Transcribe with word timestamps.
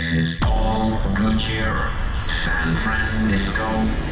This 0.00 0.12
is 0.14 0.40
all 0.46 0.98
Gutierrez, 1.14 1.92
San 2.42 2.74
Francisco. 2.76 4.09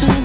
Do 0.00 0.23